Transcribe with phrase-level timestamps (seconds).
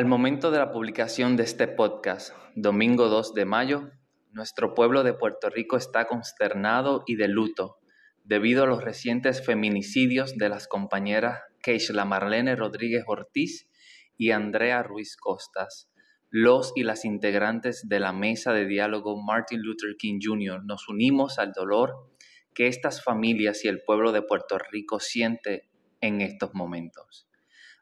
[0.00, 3.90] Al momento de la publicación de este podcast, domingo 2 de mayo,
[4.32, 7.80] nuestro pueblo de Puerto Rico está consternado y de luto
[8.24, 13.68] debido a los recientes feminicidios de las compañeras Keishla Marlene Rodríguez Ortiz
[14.16, 15.90] y Andrea Ruiz Costas.
[16.30, 20.64] Los y las integrantes de la mesa de diálogo Martin Luther King Jr.
[20.64, 22.10] nos unimos al dolor
[22.54, 25.68] que estas familias y el pueblo de Puerto Rico siente
[26.00, 27.26] en estos momentos.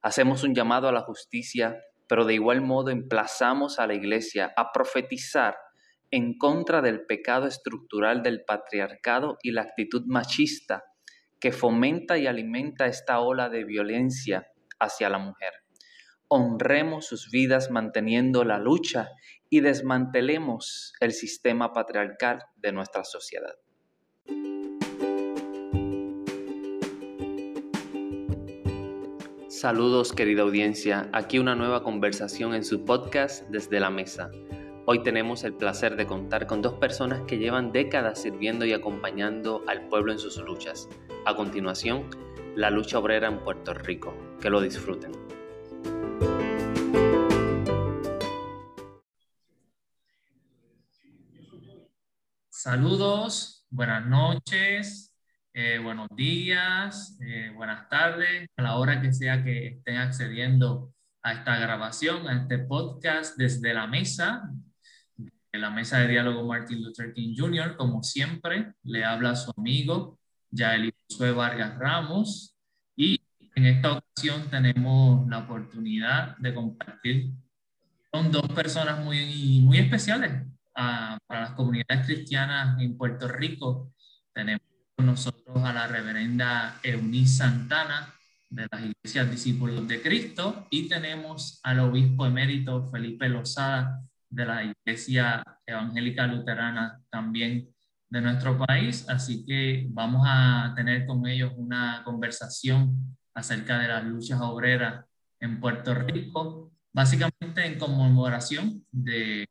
[0.03, 4.73] Hacemos un llamado a la justicia, pero de igual modo emplazamos a la Iglesia a
[4.73, 5.57] profetizar
[6.11, 10.85] en contra del pecado estructural del patriarcado y la actitud machista
[11.39, 14.49] que fomenta y alimenta esta ola de violencia
[14.81, 15.53] hacia la mujer.
[16.29, 19.11] Honremos sus vidas manteniendo la lucha
[19.49, 23.55] y desmantelemos el sistema patriarcal de nuestra sociedad.
[29.61, 34.31] Saludos querida audiencia, aquí una nueva conversación en su podcast desde la mesa.
[34.87, 39.65] Hoy tenemos el placer de contar con dos personas que llevan décadas sirviendo y acompañando
[39.67, 40.89] al pueblo en sus luchas.
[41.27, 42.09] A continuación,
[42.55, 44.15] la lucha obrera en Puerto Rico.
[44.41, 45.11] Que lo disfruten.
[52.49, 55.13] Saludos, buenas noches,
[55.61, 61.33] eh, buenos días, eh, buenas tardes, a la hora que sea que estén accediendo a
[61.33, 64.49] esta grabación, a este podcast desde la mesa
[65.17, 69.53] en la mesa de diálogo Martin Luther King Jr., como siempre, le habla a su
[69.57, 70.21] amigo
[70.53, 72.55] Yael Josué Vargas Ramos
[72.95, 73.21] y
[73.57, 77.33] en esta ocasión tenemos la oportunidad de compartir
[78.13, 80.47] con dos personas muy, muy especiales
[80.77, 83.93] ah, para las comunidades cristianas en Puerto Rico.
[84.33, 84.68] Tenemos
[85.05, 88.13] nosotros a la reverenda Eunice Santana
[88.51, 94.65] de las Iglesias Discípulos de Cristo y tenemos al obispo emérito Felipe Lozada de la
[94.65, 97.69] Iglesia Evangélica Luterana también
[98.11, 104.05] de nuestro país, así que vamos a tener con ellos una conversación acerca de las
[104.05, 105.05] luchas obreras
[105.41, 109.47] en Puerto Rico, básicamente en conmemoración de,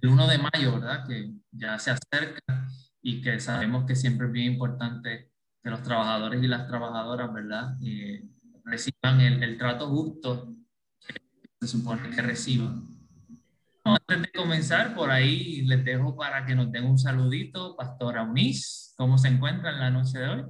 [0.00, 1.06] del 1 de mayo, ¿verdad?
[1.08, 2.67] Que ya se acerca
[3.08, 5.30] y que sabemos que siempre es bien importante
[5.62, 7.76] que los trabajadores y las trabajadoras, ¿verdad?
[7.82, 8.22] Eh,
[8.64, 10.54] reciban el, el trato justo
[11.06, 11.14] que
[11.60, 12.98] se supone que reciban
[13.84, 17.76] antes de comenzar, por ahí les dejo para que nos den un saludito.
[17.76, 20.44] Pastora Unis, ¿cómo se encuentra en la noche de hoy?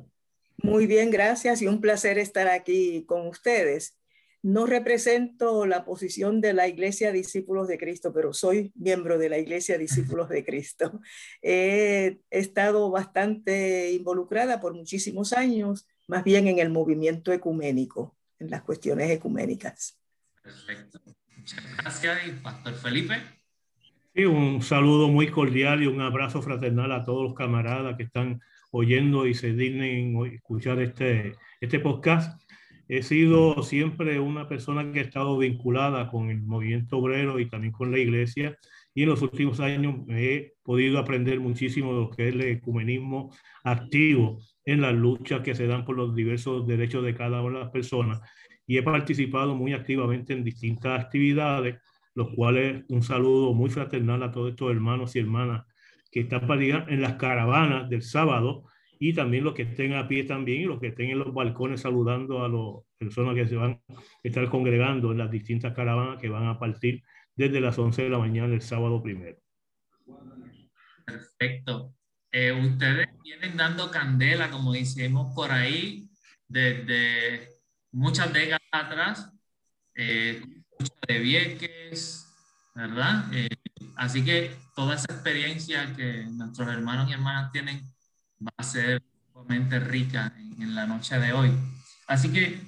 [0.62, 3.96] Muy bien, gracias y un placer estar aquí con ustedes.
[4.42, 9.38] No represento la posición de la Iglesia Discípulos de Cristo, pero soy miembro de la
[9.38, 11.00] Iglesia Discípulos de Cristo.
[11.42, 18.62] He estado bastante involucrada por muchísimos años, más bien en el movimiento ecuménico, en las
[18.62, 19.98] cuestiones ecuménicas.
[20.42, 21.00] Perfecto.
[21.36, 22.26] Muchas gracias.
[22.26, 23.14] ¿Y Pastor Felipe?
[24.14, 28.40] Sí, un saludo muy cordial y un abrazo fraternal a todos los camaradas que están
[28.70, 32.40] oyendo y se dignen escuchar este, este podcast.
[32.88, 37.72] He sido siempre una persona que ha estado vinculada con el movimiento obrero y también
[37.72, 38.56] con la iglesia
[38.94, 43.30] y en los últimos años he podido aprender muchísimo de lo que es el ecumenismo
[43.62, 47.64] activo en las luchas que se dan por los diversos derechos de cada una de
[47.64, 48.20] las personas
[48.66, 51.76] y he participado muy activamente en distintas actividades,
[52.14, 55.64] los cuales un saludo muy fraternal a todos estos hermanos y hermanas
[56.10, 58.64] que están en las caravanas del sábado
[58.98, 61.80] y también los que estén a pie también y los que estén en los balcones
[61.80, 66.28] saludando a las personas que se van a estar congregando en las distintas caravanas que
[66.28, 67.02] van a partir
[67.34, 69.38] desde las 11 de la mañana el sábado primero.
[71.04, 71.94] Perfecto.
[72.30, 76.08] Eh, ustedes vienen dando candela, como decimos por ahí,
[76.46, 77.48] desde
[77.92, 79.32] muchas décadas atrás,
[79.94, 80.42] eh,
[81.06, 82.26] de Vieques,
[82.74, 83.24] ¿verdad?
[83.32, 83.48] Eh,
[83.96, 87.82] así que toda esa experiencia que nuestros hermanos y hermanas tienen
[88.40, 91.52] va a ser sumamente rica en, en la noche de hoy.
[92.06, 92.60] Así que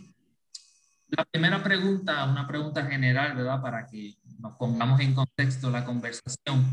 [1.09, 3.61] la primera pregunta, una pregunta general, ¿verdad?
[3.61, 6.65] Para que nos pongamos en contexto la conversación.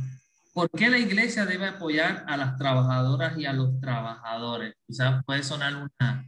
[0.53, 4.73] ¿Por qué la iglesia debe apoyar a las trabajadoras y a los trabajadores?
[4.87, 6.27] Quizás puede sonar una,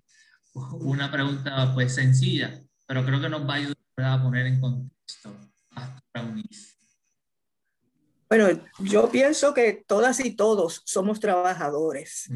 [0.54, 5.36] una pregunta pues sencilla, pero creo que nos va a ayudar a poner en contexto.
[8.30, 12.30] Bueno, yo pienso que todas y todos somos trabajadores.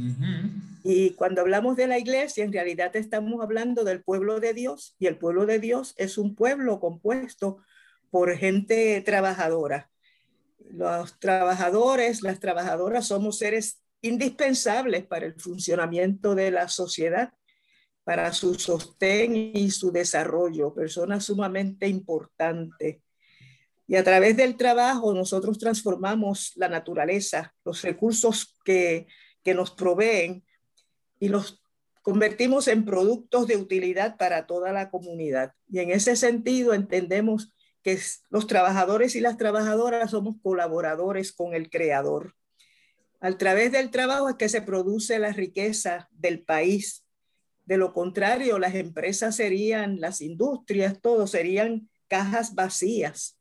[0.83, 5.05] Y cuando hablamos de la iglesia, en realidad estamos hablando del pueblo de Dios y
[5.05, 7.59] el pueblo de Dios es un pueblo compuesto
[8.09, 9.91] por gente trabajadora.
[10.71, 17.33] Los trabajadores, las trabajadoras somos seres indispensables para el funcionamiento de la sociedad
[18.03, 22.97] para su sostén y su desarrollo, personas sumamente importantes.
[23.93, 29.05] Y a través del trabajo nosotros transformamos la naturaleza, los recursos que,
[29.43, 30.43] que nos proveen
[31.19, 31.61] y los
[32.01, 35.53] convertimos en productos de utilidad para toda la comunidad.
[35.69, 37.53] Y en ese sentido entendemos
[37.83, 37.99] que
[38.31, 42.33] los trabajadores y las trabajadoras somos colaboradores con el creador.
[43.21, 47.05] A través del trabajo es que se produce la riqueza del país.
[47.65, 53.37] De lo contrario, las empresas serían, las industrias, todo serían cajas vacías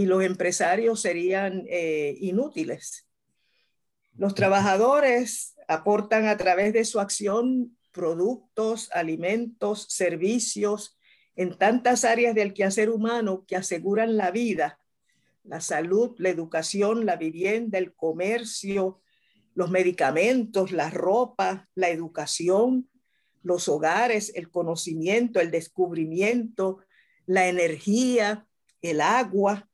[0.00, 3.06] y los empresarios serían eh, inútiles.
[4.16, 10.98] Los trabajadores aportan a través de su acción productos, alimentos, servicios
[11.36, 14.80] en tantas áreas del quehacer humano que aseguran la vida,
[15.44, 19.02] la salud, la educación, la vivienda, el comercio,
[19.54, 22.88] los medicamentos, la ropa, la educación,
[23.42, 26.78] los hogares, el conocimiento, el descubrimiento,
[27.26, 28.46] la energía,
[28.80, 29.69] el agua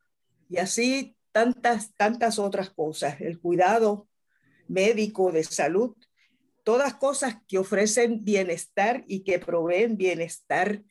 [0.49, 4.09] y así tantas, tantas otras cosas, el cuidado
[4.69, 5.97] médico de salud
[6.67, 10.83] todas cosas que ofrecen bienestar y que proveen bienestar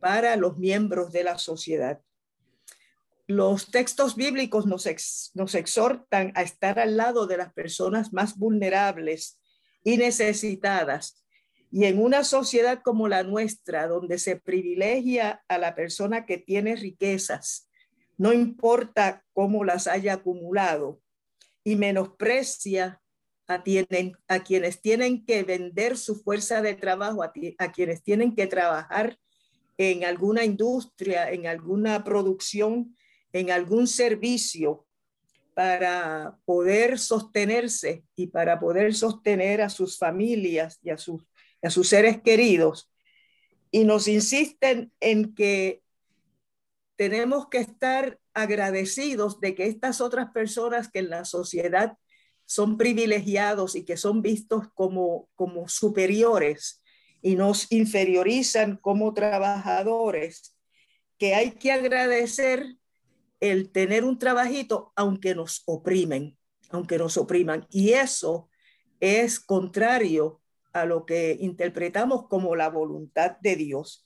[0.00, 2.00] para los miembros de la sociedad.
[3.28, 4.88] Los textos bíblicos nos,
[5.34, 9.40] nos exhortan a estar al lado de las personas más vulnerables
[9.84, 11.24] y necesitadas.
[11.70, 16.74] Y en una sociedad como la nuestra, donde se privilegia a la persona que tiene
[16.74, 17.68] riquezas,
[18.16, 21.00] no importa cómo las haya acumulado,
[21.64, 23.00] y menosprecia
[23.46, 23.62] a,
[24.42, 29.18] quienes tienen que vender su fuerza de trabajo, a, a quienes tienen que trabajar
[29.76, 32.96] en alguna industria, en alguna producción,
[33.32, 34.86] en algún servicio
[35.54, 41.22] para poder sostenerse y para poder sostener a sus familias y a sus,
[41.62, 42.90] a sus seres queridos.
[43.70, 45.82] Y nos insisten en que
[46.96, 51.96] tenemos que estar agradecidos de que estas otras personas que en la sociedad
[52.46, 56.82] son privilegiados y que son vistos como, como superiores
[57.22, 60.56] y nos inferiorizan como trabajadores,
[61.18, 62.76] que hay que agradecer
[63.40, 66.36] el tener un trabajito aunque nos oprimen,
[66.70, 67.66] aunque nos opriman.
[67.70, 68.50] Y eso
[69.00, 70.42] es contrario
[70.72, 74.04] a lo que interpretamos como la voluntad de Dios.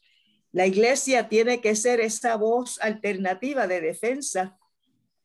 [0.52, 4.58] La iglesia tiene que ser esa voz alternativa de defensa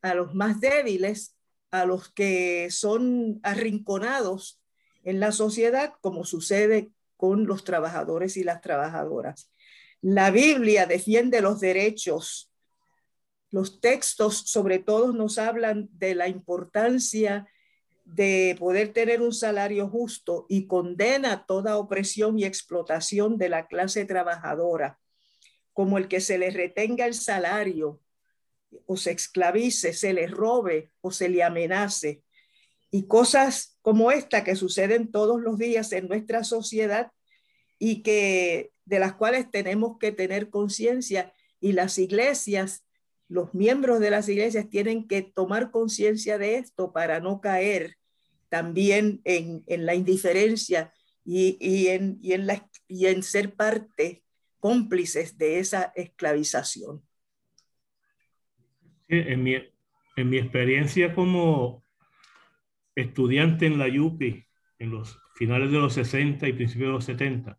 [0.01, 1.35] a los más débiles
[1.71, 4.61] a los que son arrinconados
[5.03, 9.49] en la sociedad, como sucede con los trabajadores y las trabajadoras.
[10.01, 12.51] La Biblia defiende los derechos.
[13.49, 17.47] Los textos, sobre todo, nos hablan de la importancia
[18.05, 24.05] de poder tener un salario justo y condena toda opresión y explotación de la clase
[24.05, 24.99] trabajadora,
[25.73, 27.99] como el que se le retenga el salario,
[28.85, 32.23] o se esclavice, se le robe o se le amenace.
[32.91, 37.11] Y cosas como esta que suceden todos los días en nuestra sociedad
[37.79, 42.85] y que de las cuales tenemos que tener conciencia y las iglesias,
[43.27, 47.97] los miembros de las iglesias tienen que tomar conciencia de esto para no caer
[48.49, 50.93] también en, la indiferencia
[51.25, 54.22] y, en, la, y en ser parte
[54.63, 57.01] cómplices de esa esclavización.
[59.09, 59.55] En mi,
[60.15, 61.83] en mi experiencia como
[62.95, 64.45] estudiante en la YUPI
[64.79, 67.57] en los finales de los 60 y principios de los 70,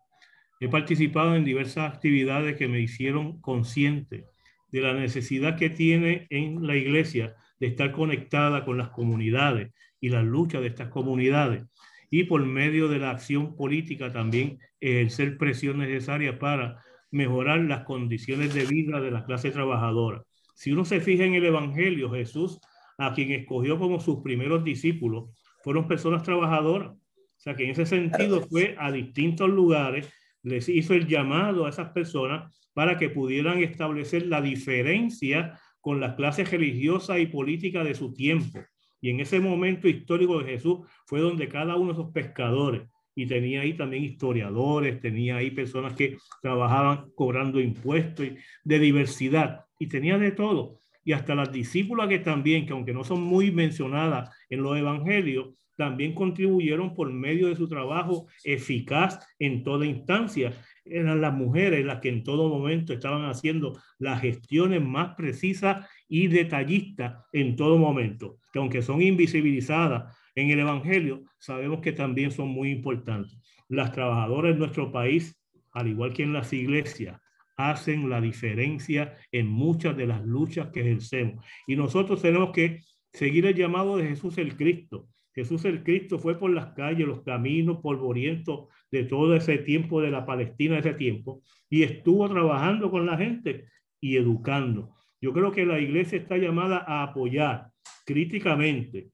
[0.61, 4.25] he participado en diversas actividades que me hicieron consciente
[4.73, 10.09] de la necesidad que tiene en la iglesia de estar conectada con las comunidades y
[10.09, 11.65] la lucha de estas comunidades
[12.09, 16.83] y por medio de la acción política también ejercer presión necesaria para
[17.15, 20.25] mejorar las condiciones de vida de la clase trabajadora.
[20.57, 22.59] Si uno se fija en el Evangelio, Jesús,
[22.99, 25.31] a quien escogió como sus primeros discípulos,
[25.63, 26.91] fueron personas trabajadoras.
[26.91, 26.99] O
[27.37, 31.91] sea que en ese sentido fue a distintos lugares, les hizo el llamado a esas
[31.91, 38.13] personas para que pudieran establecer la diferencia con las clases religiosas y políticas de su
[38.13, 38.59] tiempo.
[39.01, 42.83] Y en ese momento histórico de Jesús fue donde cada uno de esos pescadores,
[43.15, 48.27] y tenía ahí también historiadores, tenía ahí personas que trabajaban cobrando impuestos
[48.65, 50.79] de diversidad y tenía de todo.
[51.05, 55.51] Y hasta las discípulas que también, que aunque no son muy mencionadas en los evangelios,
[55.77, 60.53] también contribuyeron por medio de su trabajo eficaz en toda instancia.
[60.85, 66.29] Eran las mujeres las que en todo momento estaban haciendo las gestiones más precisas y
[66.29, 72.49] detallistas en todo momento, que aunque son invisibilizadas en el Evangelio, sabemos que también son
[72.49, 73.39] muy importantes.
[73.69, 75.37] Las trabajadoras en nuestro país
[75.75, 77.21] al igual que en las iglesias,
[77.57, 81.45] hacen la diferencia en muchas de las luchas que ejercemos.
[81.67, 85.09] Y nosotros tenemos que seguir el llamado de Jesús el Cristo.
[85.35, 90.11] Jesús el Cristo fue por las calles, los caminos polvorientos de todo ese tiempo de
[90.11, 93.67] la Palestina, ese tiempo, y estuvo trabajando con la gente
[94.01, 94.95] y educando.
[95.21, 97.71] Yo creo que la iglesia está llamada a apoyar
[98.07, 99.09] críticamente,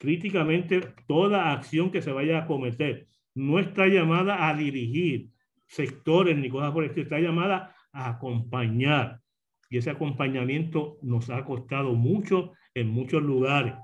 [0.00, 3.06] críticamente toda acción que se vaya a cometer.
[3.34, 5.28] No está llamada a dirigir
[5.68, 9.20] sectores ni cosas por el estilo, está llamada a acompañar.
[9.68, 13.74] Y ese acompañamiento nos ha costado mucho en muchos lugares.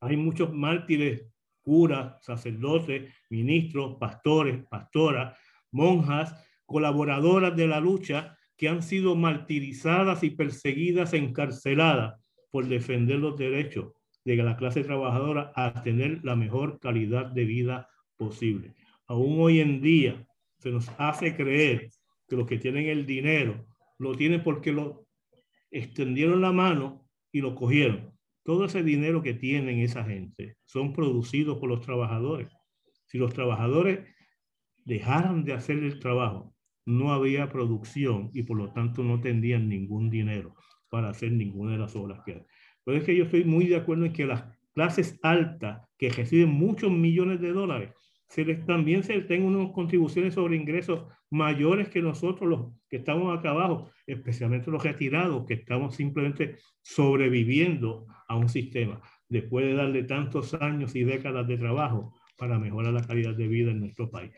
[0.00, 1.26] Hay muchos mártires,
[1.60, 5.38] curas, sacerdotes, ministros, pastores, pastoras,
[5.70, 6.34] monjas,
[6.64, 12.18] colaboradoras de la lucha que han sido martirizadas y perseguidas, encarceladas
[12.50, 13.92] por defender los derechos
[14.24, 18.74] de la clase trabajadora a tener la mejor calidad de vida posible.
[19.06, 20.26] Aún hoy en día
[20.58, 21.90] se nos hace creer
[22.28, 23.66] que los que tienen el dinero
[23.98, 25.06] lo tienen porque lo
[25.70, 28.12] extendieron la mano y lo cogieron.
[28.44, 32.48] Todo ese dinero que tienen esa gente son producidos por los trabajadores.
[33.06, 34.00] Si los trabajadores
[34.84, 36.54] dejaran de hacer el trabajo,
[36.86, 40.54] no había producción y por lo tanto no tendrían ningún dinero
[40.88, 42.44] para hacer ninguna de las obras que
[42.92, 43.00] hay.
[43.00, 44.44] Pero es que yo estoy muy de acuerdo en que las
[44.74, 47.90] clases altas que reciben muchos millones de dólares,
[48.28, 53.36] se les, también se tengan unas contribuciones sobre ingresos mayores que nosotros los que estamos
[53.36, 60.04] acá abajo, especialmente los retirados, que estamos simplemente sobreviviendo a un sistema, después de darle
[60.04, 64.30] tantos años y décadas de trabajo para mejorar la calidad de vida en nuestro país.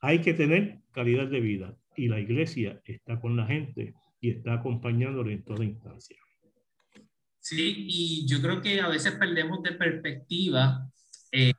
[0.00, 4.54] Hay que tener calidad de vida y la iglesia está con la gente y está
[4.54, 6.16] acompañándole en toda instancia.
[7.48, 10.86] Sí, y yo creo que a veces perdemos de perspectiva,
[11.32, 11.54] eh,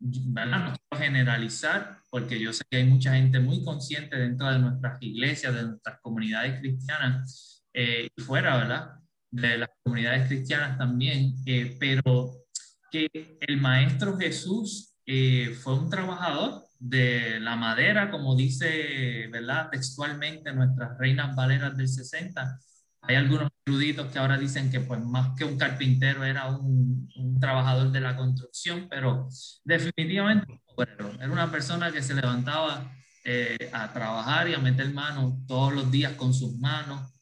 [0.00, 5.52] no generalizar, porque yo sé que hay mucha gente muy consciente dentro de nuestras iglesias,
[5.52, 8.90] de nuestras comunidades cristianas eh, y fuera, ¿verdad?
[9.28, 12.44] De las comunidades cristianas también, eh, pero
[12.92, 13.08] que
[13.40, 19.68] el Maestro Jesús eh, fue un trabajador de la madera, como dice, ¿verdad?
[19.72, 22.60] Textualmente nuestras reinas valeras del 60.
[23.06, 27.40] Hay algunos eruditos que ahora dicen que pues más que un carpintero era un, un
[27.40, 29.28] trabajador de la construcción, pero
[29.64, 32.90] definitivamente era una persona que se levantaba
[33.24, 37.12] eh, a trabajar y a meter manos todos los días con sus manos.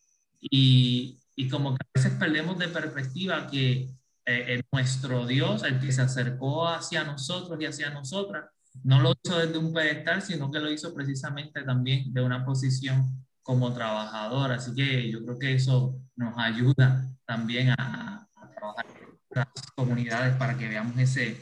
[0.41, 3.89] Y, y como que a veces perdemos de perspectiva que
[4.27, 8.47] eh, nuestro Dios, el que se acercó hacia nosotros y hacia nosotras,
[8.85, 13.25] no lo hizo desde un pedestal, sino que lo hizo precisamente también de una posición
[13.42, 14.52] como trabajador.
[14.52, 20.56] Así que yo creo que eso nos ayuda también a, trabajar en las comunidades para
[20.56, 21.40] que veamos ese,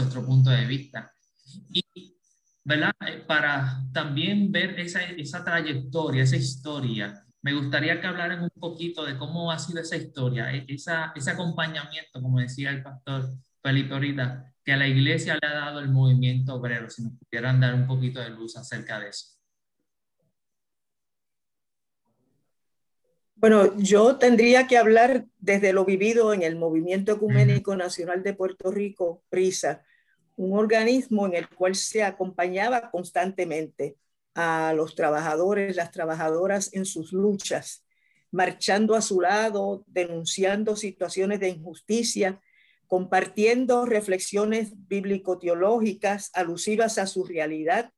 [0.00, 1.10] otro punto de vista.
[1.72, 1.82] Y,
[2.64, 2.92] ¿verdad?
[3.06, 9.16] Eh, para también ver esa, trayectoria, esa historia, me gustaría que hablaran un poquito de
[9.16, 13.32] cómo ha sido esa historia, e, ese acompañamiento, como decía el pastor
[13.62, 17.60] Felipe ahorita, que a la iglesia le ha dado el movimiento obrero, si nos pudieran
[17.60, 19.37] dar un poquito de luz acerca de eso.
[23.40, 28.72] Bueno, yo tendría que hablar desde lo vivido en el Movimiento Ecuménico Nacional de Puerto
[28.72, 29.84] Rico, PRISA,
[30.34, 33.96] un organismo en el cual se acompañaba constantemente
[34.34, 37.84] a los trabajadores, las trabajadoras en sus luchas,
[38.32, 42.40] marchando a su lado, denunciando situaciones de injusticia
[42.88, 47.92] compartiendo reflexiones bíblico-teológicas alusivas a su realidad,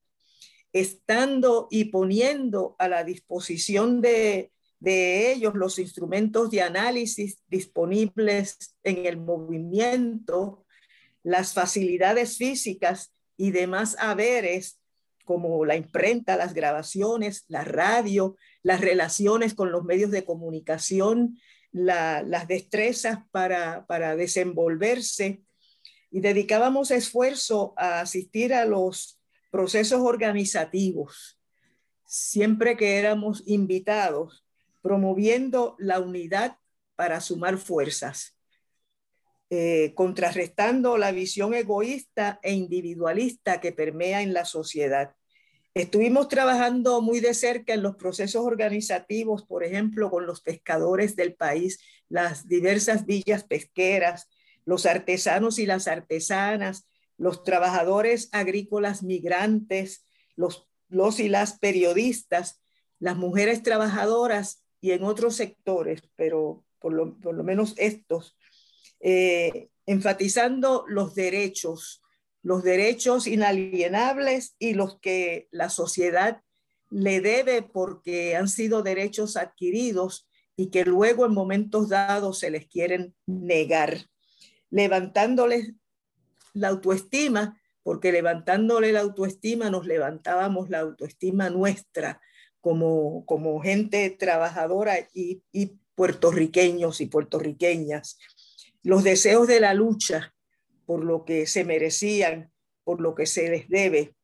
[0.73, 9.07] estando y poniendo a la disposición de, de ellos los instrumentos de análisis disponibles en
[9.07, 10.65] el movimiento,
[11.23, 14.81] las facilidades físicas y demás haberes
[15.25, 21.39] como la imprenta, las grabaciones, la radio, las relaciones con los medios de comunicación,
[21.71, 25.45] las destrezas para, para desenvolverse.
[26.11, 29.21] Y dedicábamos esfuerzo a asistir a los
[29.53, 31.39] procesos organizativos,
[32.05, 34.45] siempre que éramos invitados,
[34.83, 36.57] promoviendo la unidad
[36.97, 38.37] para sumar fuerzas,
[39.49, 45.15] eh, contrarrestando la visión egoísta e individualista que permea en la sociedad.
[45.75, 51.35] Estuvimos trabajando muy de cerca en los procesos organizativos, por ejemplo, con los pescadores del
[51.35, 54.29] país, las diversas villas pesqueras,
[54.65, 60.07] los artesanos y las artesanas, los trabajadores agrícolas migrantes,
[60.37, 62.61] los, los y las periodistas,
[62.99, 68.37] las mujeres trabajadoras y en otros sectores, pero por lo, menos estos,
[69.01, 72.01] eh, enfatizando los derechos
[72.43, 76.43] los derechos inalienables y los que la sociedad
[76.91, 82.67] le debe porque han sido derechos adquiridos y que luego en momentos dados se les
[82.67, 84.07] quieren negar,
[84.71, 85.73] levantándoles
[86.53, 92.21] la autoestima, porque levantándole la autoestima nos levantábamos la autoestima nuestra
[92.61, 98.19] como, como gente trabajadora y, y puertorriqueños y puertorriqueñas,
[98.83, 100.35] los deseos de la lucha
[100.87, 102.53] por lo que se merecían,
[102.85, 104.17] por lo que se les debe,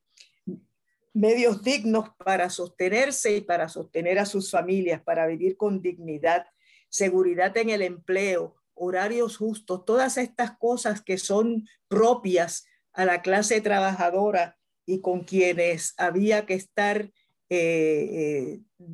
[1.17, 6.47] medios dignos para sostenerse y para sostener a sus familias, para vivir con dignidad,
[6.91, 13.63] seguridad en el empleo, horarios justos, todas estas cosas que son propias a la clase
[13.63, 17.11] trabajadora y con quienes había que estar
[17.49, 18.87] eh, eh,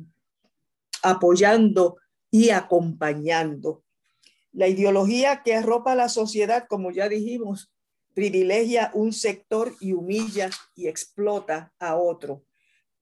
[1.01, 1.97] apoyando
[2.29, 3.83] y acompañando.
[4.51, 7.73] La ideología que arropa la sociedad, como ya dijimos,
[8.13, 12.43] privilegia un sector y humilla y explota a otro.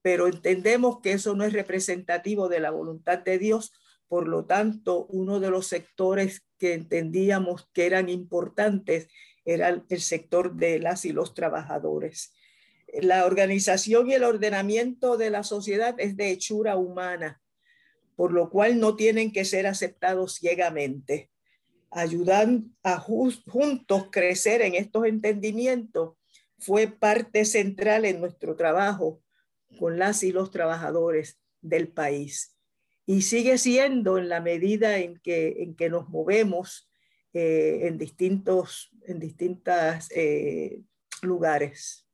[0.02, 3.74] Pero entendemos que eso no es representativo de la voluntad de Dios.
[4.08, 9.08] Por lo tanto, uno de los sectores que entendíamos que eran importantes
[9.46, 12.34] era el sector de las y los trabajadores.
[13.00, 17.42] La organización y el ordenamiento de la sociedad es de hechura humana,
[18.16, 21.32] por lo cual no tienen que ser aceptados ciegamente
[21.92, 26.16] ayudan a juntos crecer en estos entendimientos
[26.58, 29.22] fue parte central en nuestro trabajo
[29.78, 32.56] con las y los trabajadores del país.
[33.06, 36.90] Y sigue siendo en la medida en que, en que nos movemos
[37.34, 40.82] eh, en distintos en distintas, eh,
[41.22, 42.08] lugares.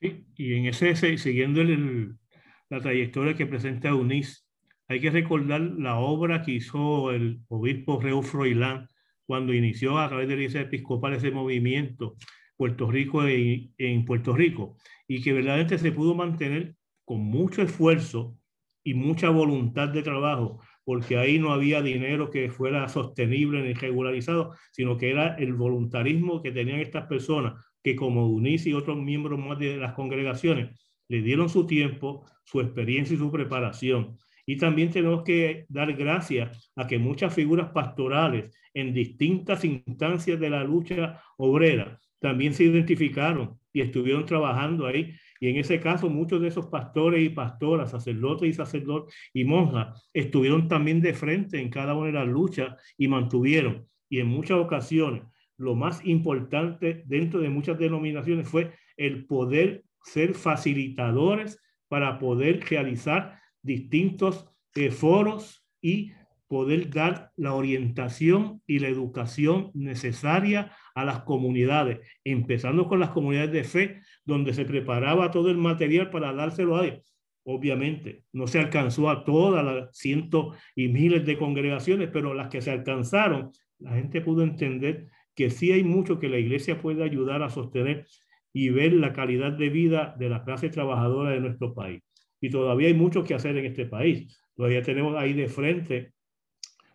[0.00, 4.48] Sí, y en ese, siguiendo la trayectoria que presenta UNIS,
[4.86, 8.88] hay que recordar la obra que hizo el obispo Reu Froilán
[9.26, 12.16] cuando inició a través de la Iglesia Episcopal ese movimiento
[12.56, 14.76] Puerto Rico en Puerto Rico
[15.06, 16.74] y que verdaderamente se pudo mantener
[17.04, 18.36] con mucho esfuerzo
[18.82, 24.54] y mucha voluntad de trabajo, porque ahí no había dinero que fuera sostenible ni regularizado,
[24.72, 29.38] sino que era el voluntarismo que tenían estas personas, que como UNIS y otros miembros
[29.38, 34.90] más de las congregaciones, le dieron su tiempo, su experiencia y su preparación y también
[34.90, 41.20] tenemos que dar gracias a que muchas figuras pastorales en distintas instancias de la lucha
[41.36, 45.12] obrera también se identificaron y estuvieron trabajando ahí.
[45.38, 50.08] Y en ese caso, muchos de esos pastores y pastoras, sacerdotes y sacerdotes y monjas,
[50.14, 53.86] estuvieron también de frente en cada una de las luchas y mantuvieron.
[54.08, 55.24] Y en muchas ocasiones,
[55.58, 63.38] lo más importante dentro de muchas denominaciones fue el poder ser facilitadores para poder realizar
[63.62, 66.12] distintos eh, foros y
[66.46, 73.52] poder dar la orientación y la educación necesaria a las comunidades, empezando con las comunidades
[73.52, 77.14] de fe, donde se preparaba todo el material para dárselo a ellos.
[77.44, 82.62] Obviamente, no se alcanzó a todas las cientos y miles de congregaciones, pero las que
[82.62, 85.08] se alcanzaron, la gente pudo entender
[85.38, 88.08] que sí hay mucho que la iglesia puede ayudar a sostener
[88.52, 92.02] y ver la calidad de vida de la clase trabajadora de nuestro país
[92.40, 94.36] y todavía hay mucho que hacer en este país.
[94.56, 96.12] Todavía tenemos ahí de frente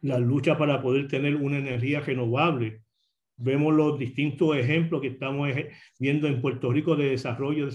[0.02, 2.82] la lucha para poder tener una energía renovable.
[3.38, 5.50] Vemos los distintos ejemplos que estamos
[5.98, 7.70] viendo en Puerto Rico de desarrollo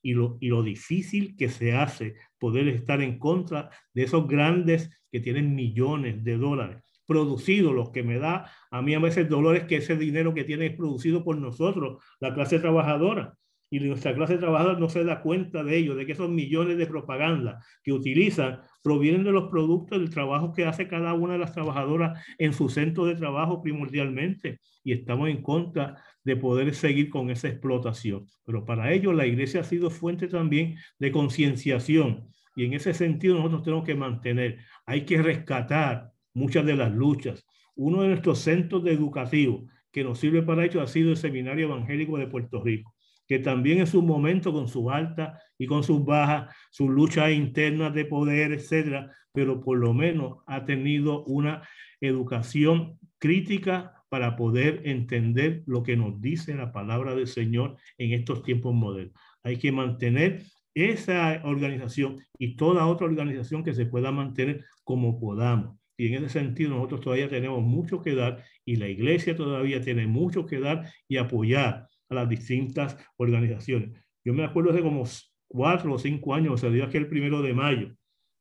[0.00, 4.90] y, lo, y lo difícil que se hace poder estar en contra de esos grandes
[5.12, 9.64] que tienen millones de dólares producidos, los que me da a mí a veces dolores
[9.64, 13.34] que ese dinero que tiene es producido por nosotros, la clase trabajadora
[13.74, 16.86] y nuestra clase trabajadora no se da cuenta de ello, de que esos millones de
[16.86, 21.52] propaganda que utilizan provienen de los productos del trabajo que hace cada una de las
[21.52, 24.60] trabajadoras en su centro de trabajo primordialmente.
[24.84, 28.26] Y estamos en contra de poder seguir con esa explotación.
[28.44, 32.28] Pero para ello la iglesia ha sido fuente también de concienciación.
[32.54, 37.46] Y en ese sentido nosotros tenemos que mantener, hay que rescatar muchas de las luchas.
[37.74, 41.66] Uno de nuestros centros de educativos que nos sirve para ello ha sido el Seminario
[41.66, 42.94] Evangélico de Puerto Rico
[43.26, 47.94] que también en su momento con sus altas y con sus bajas, sus luchas internas
[47.94, 51.66] de poder, etcétera, pero por lo menos ha tenido una
[52.00, 58.42] educación crítica para poder entender lo que nos dice la palabra del Señor en estos
[58.42, 59.14] tiempos modernos.
[59.42, 60.42] Hay que mantener
[60.74, 65.76] esa organización y toda otra organización que se pueda mantener como podamos.
[65.96, 70.06] Y en ese sentido nosotros todavía tenemos mucho que dar y la iglesia todavía tiene
[70.06, 73.90] mucho que dar y apoyar a las distintas organizaciones.
[74.24, 75.04] Yo me acuerdo hace como
[75.46, 77.94] cuatro o cinco años, se dio aquel primero de mayo,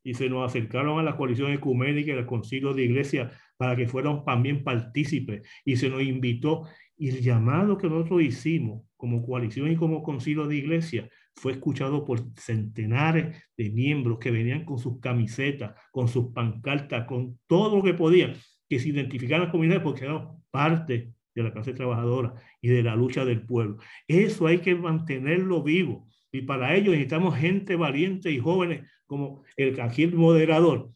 [0.03, 3.87] y se nos acercaron a la coalición ecuménica y al concilio de iglesia para que
[3.87, 9.71] fuéramos también partícipes, y se nos invitó, Y el llamado que nosotros hicimos como coalición
[9.71, 14.99] y como concilio de iglesia fue escuchado por centenares de miembros que venían con sus
[14.99, 18.33] camisetas, con sus pancartas, con todo lo que podían,
[18.69, 23.25] que se identificaran comunidades porque eran parte de la clase trabajadora y de la lucha
[23.25, 23.77] del pueblo.
[24.07, 26.07] Eso hay que mantenerlo vivo.
[26.31, 30.91] Y para ello necesitamos gente valiente y jóvenes como el aquí moderador.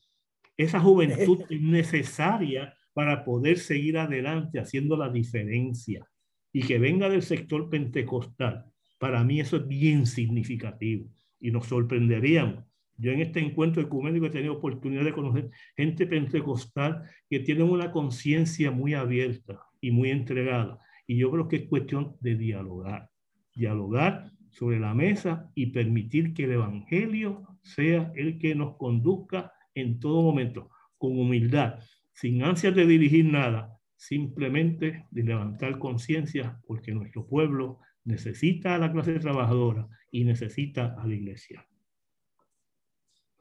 [0.55, 6.07] Esa juventud es necesaria para poder seguir adelante haciendo la diferencia
[6.51, 8.65] y que venga del sector pentecostal.
[8.97, 11.07] Para mí eso es bien significativo
[11.39, 12.63] y nos sorprenderíamos.
[12.97, 17.91] Yo en este encuentro ecuménico he tenido oportunidad de conocer gente pentecostal que tiene una
[17.91, 20.79] conciencia muy abierta y muy entregada.
[21.05, 23.09] Y yo creo que es cuestión de dialogar,
[23.53, 29.99] dialogar sobre la mesa y permitir que el Evangelio sea el que nos conduzca en
[29.99, 31.79] todo momento, con humildad,
[32.13, 38.91] sin ansias de dirigir nada, simplemente de levantar conciencia, porque nuestro pueblo necesita a la
[38.91, 41.67] clase trabajadora y necesita a la iglesia.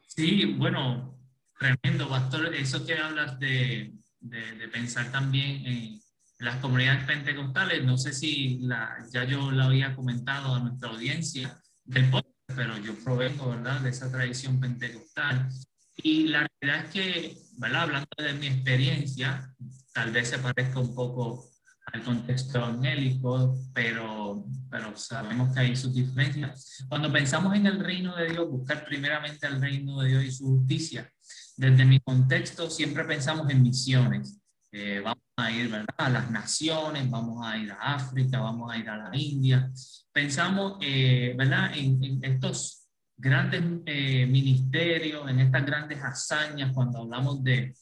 [0.07, 1.19] Sí, bueno,
[1.59, 2.55] tremendo, pastor.
[2.55, 6.01] Eso que hablas de, de, pensar también en
[6.41, 11.57] las comunidades pentecostales, no sé si la, ya yo lo había comentado a nuestra audiencia
[11.85, 15.49] del podcast, pero yo provengo, ¿verdad?, de esa tradición pentecostal.
[15.97, 17.83] Y la realidad es que, ¿verdad?
[17.83, 19.55] Hablando de mi experiencia,
[19.95, 21.56] tal vez se parezca un poco
[21.93, 26.85] al contexto evangélico, pero, pero sabemos que hay sus diferencias.
[26.89, 30.47] Cuando pensamos en el reino de Dios, buscar primeramente el reino de Dios y su
[30.47, 31.11] justicia,
[31.57, 34.39] desde mi contexto siempre pensamos en misiones.
[34.73, 35.95] Eh, vamos a ir ¿verdad?
[35.97, 39.71] a las naciones, vamos a ir a África, vamos a ir a la India.
[40.13, 41.75] Pensamos eh, ¿verdad?
[41.75, 47.75] En, en, estos grandes eh, ministerios, en estas grandes hazañas cuando hablamos de,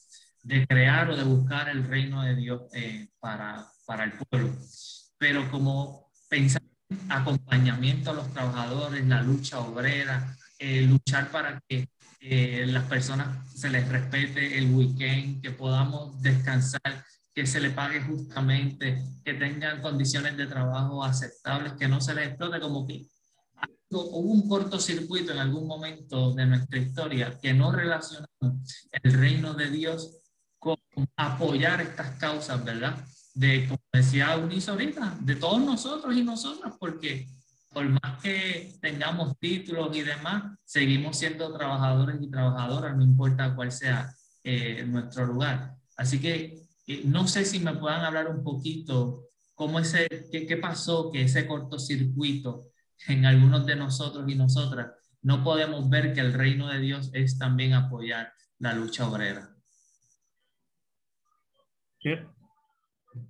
[0.42, 2.62] de crear o de buscar el reino de Dios
[3.18, 4.54] para, para el pueblo.
[5.18, 11.88] Pero como pensar en acompañamiento a los trabajadores, la lucha obrera, eh, luchar para que
[12.20, 18.00] eh, las personas se les respete el weekend, que podamos descansar, que se les pague
[18.00, 23.06] justamente, que tengan condiciones de trabajo aceptables, que no se les explote como que
[23.90, 28.28] hubo un cortocircuito en algún momento de nuestra historia que no relacionamos
[28.90, 30.18] el reino de Dios
[30.58, 30.78] con
[31.16, 32.96] apoyar estas causas, ¿verdad?
[33.34, 37.26] De, como decía Unice ahorita, de todos nosotros y nosotras, porque
[37.72, 43.72] por más que tengamos títulos y demás, seguimos siendo trabajadores y trabajadoras, no importa cuál
[43.72, 45.74] sea eh, nuestro lugar.
[45.96, 50.56] Así que eh, no sé si me puedan hablar un poquito cómo ese, qué, qué
[50.56, 52.68] pasó, que ese cortocircuito
[53.08, 54.92] en algunos de nosotros y nosotras
[55.22, 59.50] no podemos ver que el reino de Dios es también apoyar la lucha obrera.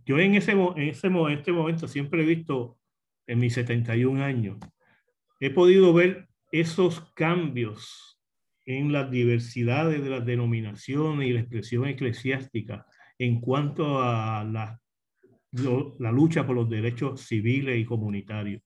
[0.06, 2.78] Yo en ese, en ese este momento siempre he visto,
[3.26, 4.58] en mis 71 años,
[5.40, 8.20] he podido ver esos cambios
[8.66, 12.86] en las diversidades de las denominaciones y la expresión eclesiástica
[13.18, 14.80] en cuanto a la,
[15.98, 18.62] la lucha por los derechos civiles y comunitarios.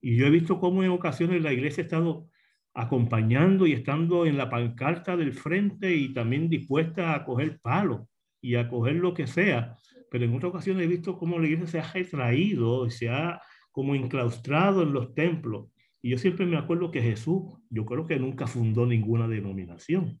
[0.00, 2.28] Y yo he visto cómo en ocasiones la iglesia ha estado
[2.74, 8.08] acompañando y estando en la pancarta del frente y también dispuesta a coger palo
[8.40, 9.76] y a coger lo que sea
[10.10, 13.40] pero en otras ocasiones he visto cómo la iglesia se ha retraído se ha
[13.70, 15.68] como enclaustrado en los templos.
[16.02, 20.20] Y yo siempre me acuerdo que Jesús, yo creo que nunca fundó ninguna denominación,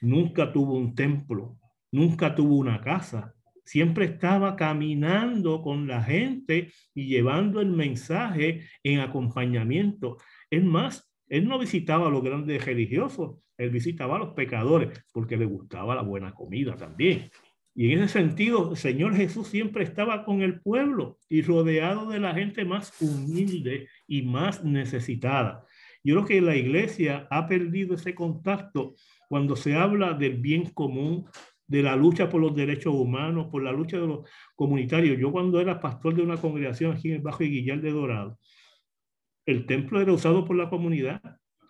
[0.00, 1.58] nunca tuvo un templo,
[1.90, 9.00] nunca tuvo una casa, siempre estaba caminando con la gente y llevando el mensaje en
[9.00, 10.16] acompañamiento.
[10.50, 15.36] Es más, él no visitaba a los grandes religiosos, él visitaba a los pecadores porque
[15.36, 17.30] le gustaba la buena comida también.
[17.78, 22.18] Y en ese sentido, el Señor Jesús siempre estaba con el pueblo y rodeado de
[22.18, 25.66] la gente más humilde y más necesitada.
[26.02, 28.94] Yo creo que la iglesia ha perdido ese contacto
[29.28, 31.26] cuando se habla del bien común,
[31.66, 35.18] de la lucha por los derechos humanos, por la lucha de los comunitarios.
[35.18, 38.38] Yo cuando era pastor de una congregación aquí en el Bajo Guillar de Dorado,
[39.44, 41.20] el templo era usado por la comunidad.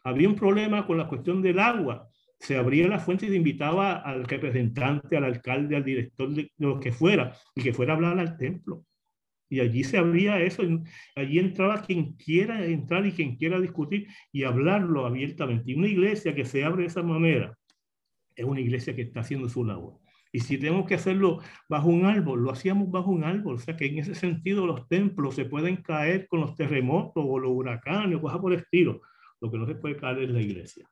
[0.04, 2.08] Había un problema con la cuestión del agua
[2.46, 6.78] se abría la fuente y se invitaba al representante, al alcalde, al director de, lo
[6.78, 8.84] que fuera, y que fuera a hablar al templo.
[9.48, 10.62] Y allí se abría eso,
[11.16, 15.72] allí entraba quien quiera entrar y quien quiera discutir y hablarlo abiertamente.
[15.72, 17.58] Y una iglesia que se abre de esa manera
[18.36, 19.98] es una iglesia que está haciendo su labor.
[20.30, 23.56] Y si tenemos que hacerlo bajo un árbol, lo hacíamos bajo un árbol.
[23.56, 27.40] O sea que en ese sentido los templos se pueden caer con los terremotos o
[27.40, 29.00] los huracanes o cosas por el estilo.
[29.40, 30.88] Lo que no se puede caer es la iglesia.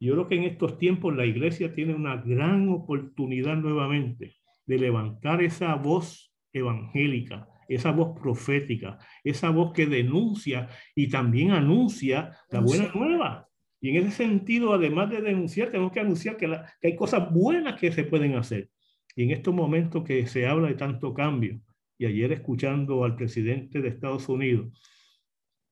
[0.00, 5.42] Yo creo que en estos tiempos la iglesia tiene una gran oportunidad nuevamente de levantar
[5.42, 12.90] esa voz evangélica, esa voz profética, esa voz que denuncia y también anuncia la buena
[12.94, 13.48] nueva.
[13.80, 16.48] Y en ese sentido, además de denunciar, tenemos que anunciar que,
[16.80, 18.70] que hay cosas buenas que se pueden hacer.
[19.14, 21.60] Y en estos momentos que se habla de tanto cambio,
[21.98, 24.68] y ayer escuchando al presidente de Estados Unidos,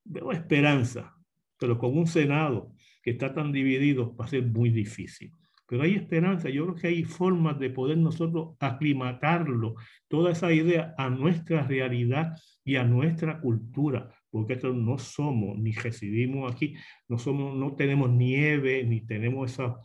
[0.05, 1.15] veo esperanza,
[1.59, 5.33] pero con un Senado que está tan dividido va a ser muy difícil.
[5.67, 10.95] Pero hay esperanza, yo creo que hay formas de poder nosotros aclimatarlo, toda esa idea
[10.99, 16.75] a nuestra realidad y a nuestra cultura, porque no somos ni residimos aquí,
[17.09, 19.77] no, somos, no tenemos nieve ni tenemos esas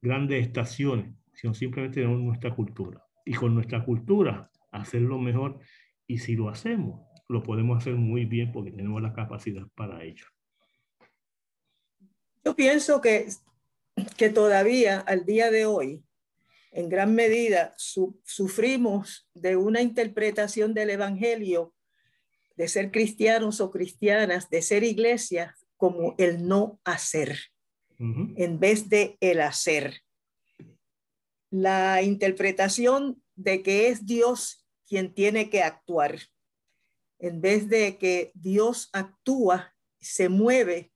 [0.00, 3.02] grandes estaciones, sino simplemente tenemos nuestra cultura.
[3.26, 5.58] Y con nuestra cultura hacerlo mejor
[6.06, 10.24] y si lo hacemos, lo podemos hacer muy bien porque tenemos la capacidad para ello.
[12.44, 13.28] Yo pienso que,
[14.16, 16.04] que todavía al día de hoy,
[16.72, 21.72] en gran medida, sufrimos de una interpretación del Evangelio
[22.56, 27.38] de ser cristianos o cristianas, de ser iglesia, como el no hacer,
[27.98, 30.02] en vez de el hacer.
[31.50, 36.18] La interpretación de que es Dios quien tiene que actuar,
[37.18, 40.93] en vez de que Dios actúa, se mueve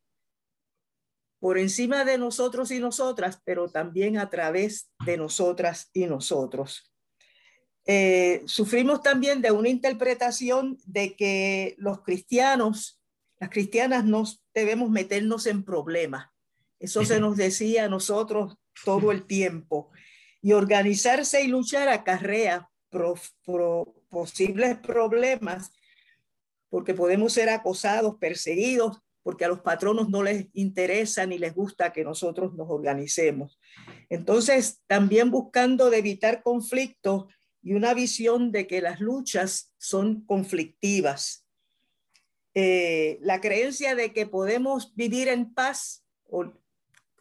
[1.38, 6.92] por encima de nosotros y nosotras, pero también a través de nosotras y nosotros.
[7.86, 13.00] Eh, sufrimos también de una interpretación de que los cristianos,
[13.40, 16.28] las cristianas, no debemos meternos en problemas.
[16.78, 19.90] Eso se nos decía a nosotros todo el tiempo.
[20.42, 22.70] Y organizarse y luchar acarrea
[24.10, 25.72] posibles problemas,
[26.68, 31.92] porque podemos ser acosados, perseguidos, porque a los patronos no les interesa ni les gusta
[31.92, 33.60] que nosotros nos organicemos.
[34.08, 37.26] Entonces, también buscando de evitar conflictos
[37.62, 41.46] y una visión de que las luchas son conflictivas.
[42.54, 46.50] Eh, la creencia de que podemos vivir en paz, o,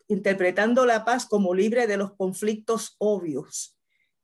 [0.08, 3.78] interpretando la paz como libre de los conflictos obvios,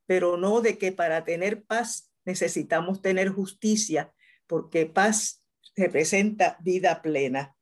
[0.06, 4.13] pero no de que para tener paz necesitamos tener justicia,
[4.48, 5.43] porque paz
[5.76, 7.58] representa vida plena.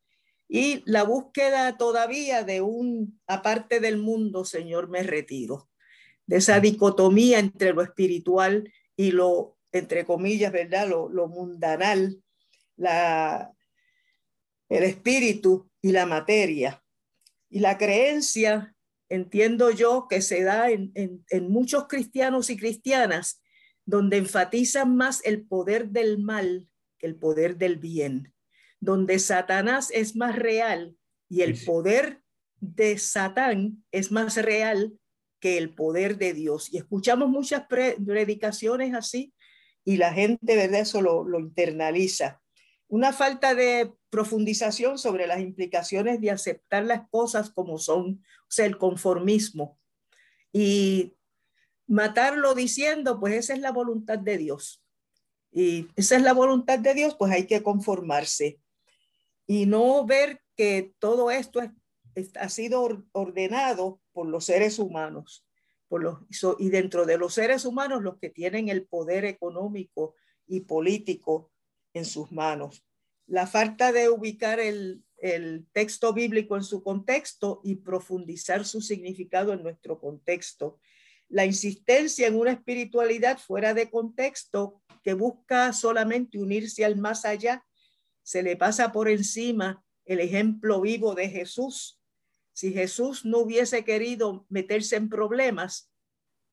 [0.54, 5.70] Y la búsqueda todavía de un, aparte del mundo, Señor, me retiro,
[6.26, 10.90] de esa dicotomía entre lo espiritual y lo, entre comillas, ¿verdad?
[10.90, 12.22] Lo, lo mundanal,
[12.76, 13.54] la,
[14.68, 16.84] el espíritu y la materia.
[17.50, 18.76] Y la creencia,
[19.08, 23.42] entiendo yo, que se da en, en, en muchos cristianos y cristianas,
[23.86, 28.34] donde enfatizan más el poder del mal que el poder del bien,
[28.82, 30.98] donde Satanás es más real
[31.30, 32.22] y el poder
[32.60, 34.94] de Satán es más real
[35.40, 36.74] que el poder de Dios.
[36.74, 39.34] Y escuchamos muchas predicaciones así
[39.86, 40.82] y la gente, ¿verdad?
[40.82, 42.42] Eso lo, lo internaliza.
[42.88, 48.66] Una falta de profundización sobre las implicaciones de aceptar las cosas como son, o sea,
[48.66, 49.80] el conformismo.
[50.52, 51.16] Y
[51.88, 54.84] matarlo diciendo, pues esa es la voluntad de Dios.
[55.52, 58.61] Y esa es la voluntad de Dios, pues hay que conformarse.
[59.48, 61.62] Y no ver que todo esto
[62.40, 65.46] ha sido ordenado por los seres humanos.
[65.88, 66.20] Por los,
[66.60, 70.16] y dentro de los seres humanos, los que tienen el poder económico
[70.48, 71.52] y político
[71.94, 72.86] en sus manos.
[73.28, 79.52] La falta de ubicar el, el texto bíblico en su contexto y profundizar su significado
[79.54, 80.80] en nuestro contexto
[81.32, 87.66] la insistencia en una espiritualidad fuera de contexto que busca solamente unirse al más allá,
[88.24, 92.02] se le pasa por encima el ejemplo vivo de Jesús.
[92.54, 95.92] Si Jesús no hubiese querido meterse en problemas,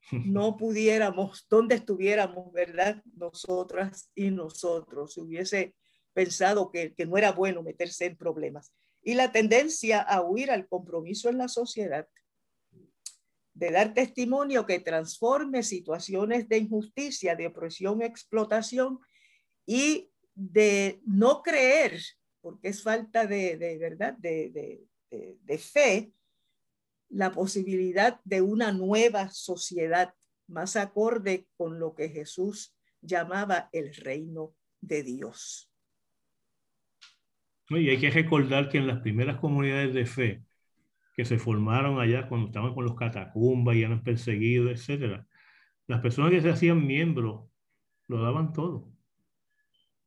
[0.13, 3.03] no pudiéramos, ¿dónde estuviéramos, verdad?
[3.15, 5.75] Nosotras y nosotros, si hubiese
[6.13, 8.73] pensado que, que no era bueno meterse en problemas.
[9.03, 12.09] Y la tendencia a huir al compromiso en la sociedad
[13.59, 19.01] de dar testimonio que transforme situaciones de injusticia, de opresión, explotación
[19.67, 22.01] y de no creer,
[22.41, 26.13] porque es falta de, verdad, de, de fe,
[27.09, 30.15] la posibilidad de una nueva sociedad
[30.47, 35.71] más acorde con lo que Jesús llamaba el reino de Dios.
[37.71, 40.43] Y hay que recordar que en las primeras comunidades de fe,
[41.15, 45.27] que se formaron allá cuando estaban con los catacumbas y eran perseguidos, etcétera.
[45.89, 47.51] Las personas que se hacían miembros
[48.07, 48.89] lo daban todo.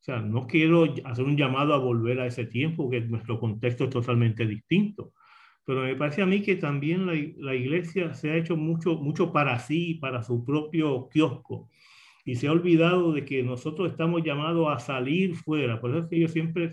[0.02, 3.84] O sea, no quiero hacer un llamado a volver a ese tiempo, que nuestro contexto
[3.84, 5.14] es totalmente distinto.
[5.64, 9.32] Pero me parece a mí que también la, la iglesia se ha hecho mucho, mucho
[9.32, 11.70] para sí, para su propio kiosco.
[12.26, 15.80] y se ha olvidado de que nosotros estamos llamados a salir fuera.
[15.80, 16.72] Por eso es que yo siempre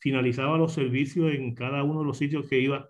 [0.00, 2.88] finalizaba los servicios en cada uno de los sitios que iba.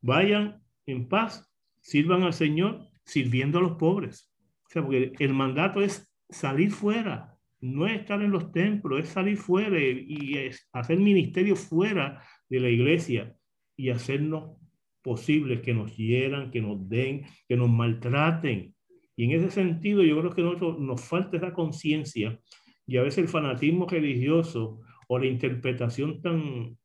[0.00, 4.32] Vayan en paz, sirvan al Señor sirviendo a los pobres.
[4.66, 9.08] O sea, porque el mandato es salir fuera, no es estar en los templos, es
[9.08, 13.34] salir fuera y hacer ministerio fuera de la iglesia
[13.76, 14.56] y hacernos
[15.02, 18.74] posibles que nos hieran, que nos den, que nos maltraten.
[19.16, 22.38] Y en ese sentido yo creo que nosotros nos falta esa conciencia
[22.86, 26.76] y a veces el fanatismo religioso o la interpretación tan,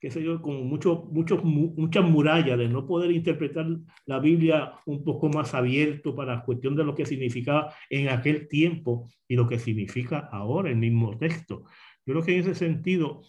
[0.00, 3.66] qué sé yo, con mucho, muchos, muchas murallas de no poder interpretar
[4.04, 8.48] la Biblia un poco más abierto para la cuestión de lo que significaba en aquel
[8.48, 11.64] tiempo y lo que significa ahora el mismo texto.
[12.04, 13.22] Yo creo que en ese sentido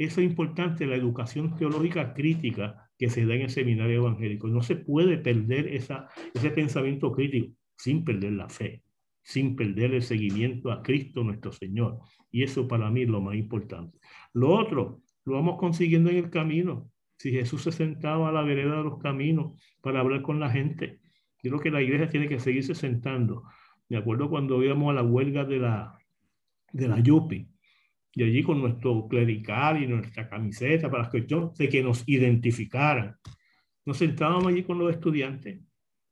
[0.00, 4.48] eso es importante, la educación teológica crítica que se da en el seminario evangélico.
[4.48, 8.82] No se puede perder esa, ese pensamiento crítico sin perder la fe,
[9.22, 11.98] sin perder el seguimiento a Cristo nuestro Señor.
[12.30, 13.98] Y eso para mí es lo más importante.
[14.32, 16.90] Lo otro, lo vamos consiguiendo en el camino.
[17.16, 21.00] Si Jesús se sentaba a la vereda de los caminos para hablar con la gente,
[21.38, 23.44] creo que la iglesia tiene que seguirse sentando.
[23.88, 25.98] Me acuerdo cuando íbamos a la huelga de la,
[26.72, 27.48] de la Yupi,
[28.12, 33.16] y allí con nuestro clerical y nuestra camiseta para la cuestión de que nos identificaran.
[33.84, 35.60] Nos sentábamos allí con los estudiantes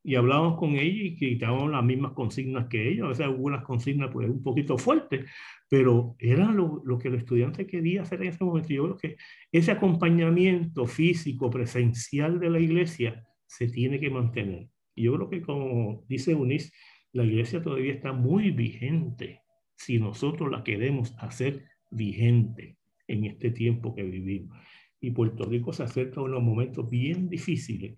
[0.03, 3.05] y hablábamos con ellos y quitábamos las mismas consignas que ellos.
[3.05, 5.29] A veces algunas consignas pues un poquito fuertes,
[5.69, 8.69] pero era lo, lo, que el estudiante quería hacer en ese momento.
[8.69, 9.17] Yo creo que
[9.51, 14.67] ese acompañamiento físico, presencial de la iglesia se tiene que mantener.
[14.95, 16.73] Yo creo que como dice Unis,
[17.11, 19.41] la iglesia todavía está muy vigente
[19.75, 24.57] si nosotros la queremos hacer vigente en este tiempo que vivimos.
[25.01, 27.97] Y Puerto Rico se acerca a unos momentos bien difíciles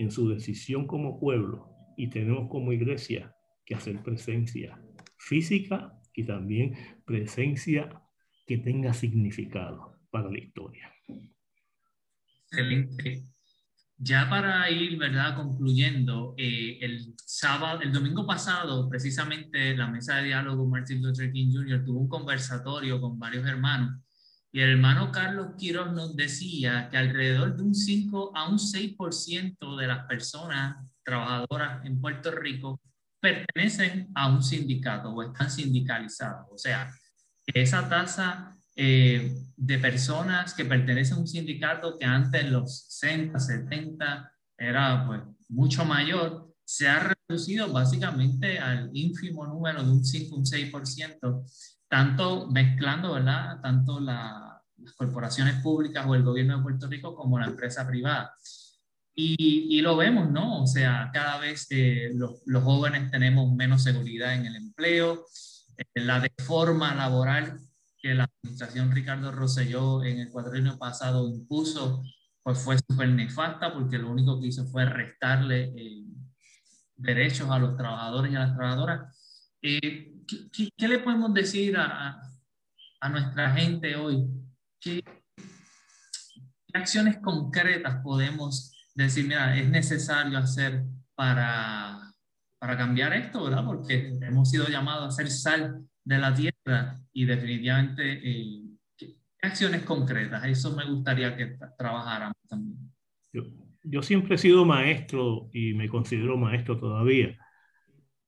[0.00, 3.36] en su decisión como pueblo y tenemos como iglesia
[3.66, 4.80] que hacer presencia
[5.18, 8.00] física y también presencia
[8.46, 10.90] que tenga significado para la historia.
[12.46, 13.26] Excelente.
[13.98, 15.36] Ya para ir, ¿verdad?
[15.36, 21.52] Concluyendo, eh, el sábado, el domingo pasado, precisamente la mesa de diálogo Martin Luther King
[21.52, 21.84] Jr.
[21.84, 24.00] tuvo un conversatorio con varios hermanos
[24.52, 29.78] y el hermano Carlos Quiroz nos decía que alrededor de un 5 a un 6%
[29.78, 32.80] de las personas trabajadoras en Puerto Rico
[33.20, 36.46] pertenecen a un sindicato o están sindicalizados.
[36.50, 36.90] O sea,
[37.46, 42.86] que esa tasa eh, de personas que pertenecen a un sindicato que antes en los
[42.88, 50.04] 60, 70 era pues mucho mayor, se ha reducido básicamente al ínfimo número de un
[50.04, 51.44] 5, un 6%,
[51.88, 53.60] tanto mezclando, ¿verdad?
[53.60, 58.32] Tanto la, las corporaciones públicas o el gobierno de Puerto Rico como la empresa privada.
[59.16, 60.62] Y, y lo vemos, ¿no?
[60.62, 65.26] O sea, cada vez eh, los, los, jóvenes tenemos menos seguridad en el empleo,
[65.76, 67.58] eh, la deforma laboral
[67.98, 72.04] que la administración Ricardo Rosselló en el cuadrino pasado impuso,
[72.44, 76.04] pues fue súper nefasta porque lo único que hizo fue restarle eh,
[77.00, 79.56] derechos a los trabajadores y a las trabajadoras.
[79.62, 82.20] Eh, ¿qué, qué, le podemos decir a,
[83.00, 84.26] a nuestra gente hoy?
[84.80, 85.02] ¿Qué,
[86.66, 90.84] ¿Qué acciones concretas podemos decir, mira, es necesario hacer
[91.14, 92.12] para,
[92.58, 93.64] para cambiar esto, ¿verdad?
[93.64, 98.62] Porque hemos sido llamados a ser sal de la tierra y definitivamente eh,
[99.42, 100.44] acciones concretas.
[100.44, 102.92] Eso me gustaría que trabajáramos también.
[103.32, 103.42] Yo,
[103.82, 107.38] yo, siempre he sido maestro y me considero maestro todavía.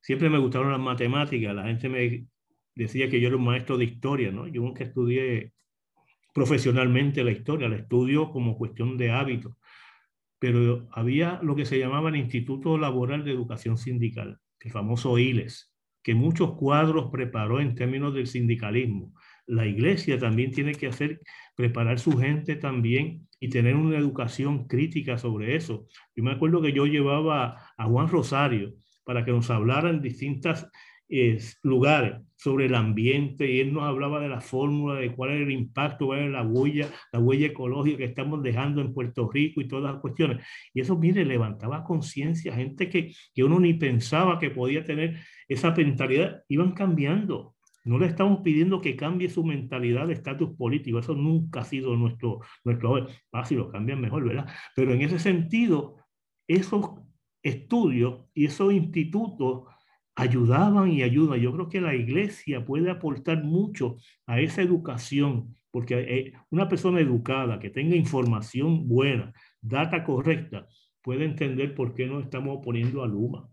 [0.00, 1.54] Siempre me gustaron las matemáticas.
[1.54, 2.26] La gente me
[2.74, 4.46] decía que yo era un maestro de historia, ¿no?
[4.48, 5.52] Yo nunca estudié
[6.34, 9.54] profesionalmente la historia, la estudio como cuestión de hábitos.
[10.38, 15.72] Pero había lo que se llamaba el Instituto Laboral de Educación Sindical, el famoso ILES
[16.02, 19.14] que muchos cuadros preparó en términos del sindicalismo.
[19.46, 21.20] La iglesia también tiene que hacer,
[21.56, 25.86] preparar su gente también y tener una educación crítica sobre eso.
[26.14, 28.74] Yo me acuerdo que yo llevaba a Juan Rosario
[29.04, 30.70] para que nos hablara en distintas
[31.62, 35.50] lugares sobre el ambiente y él nos hablaba de la fórmula, de cuál era el
[35.50, 39.92] impacto, cuál la huella, la huella ecológica que estamos dejando en Puerto Rico y todas
[39.92, 40.44] las cuestiones.
[40.72, 45.72] Y eso, mire, levantaba conciencia, gente que, que uno ni pensaba que podía tener esa
[45.72, 47.51] mentalidad, iban cambiando.
[47.84, 51.96] No le estamos pidiendo que cambie su mentalidad de estatus político, eso nunca ha sido
[51.96, 54.48] nuestro, nuestro ah, si lo cambian mejor, ¿verdad?
[54.76, 55.96] Pero en ese sentido,
[56.46, 56.92] esos
[57.42, 59.64] estudios y esos institutos
[60.14, 61.40] ayudaban y ayudan.
[61.40, 67.00] Yo creo que la iglesia puede aportar mucho a esa educación, porque eh, una persona
[67.00, 70.68] educada que tenga información buena, data correcta,
[71.02, 73.48] puede entender por qué nos estamos oponiendo a Luma,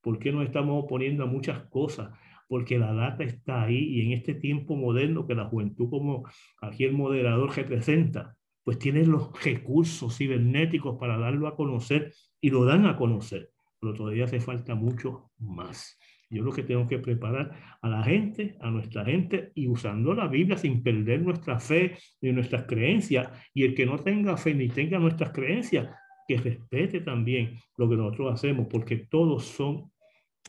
[0.00, 2.10] por qué nos estamos oponiendo a muchas cosas,
[2.52, 6.28] porque la data está ahí y en este tiempo moderno que la juventud como
[6.60, 12.66] aquí el moderador representa, pues tiene los recursos cibernéticos para darlo a conocer y lo
[12.66, 13.48] dan a conocer,
[13.80, 15.98] pero todavía hace falta mucho más.
[16.28, 20.28] Yo creo que tengo que preparar a la gente, a nuestra gente, y usando la
[20.28, 23.30] Biblia sin perder nuestra fe ni nuestras creencias.
[23.54, 25.88] Y el que no tenga fe ni tenga nuestras creencias,
[26.28, 29.90] que respete también lo que nosotros hacemos, porque todos son